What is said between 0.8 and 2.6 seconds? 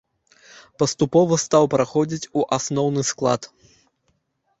Паступова стаў праходзіць у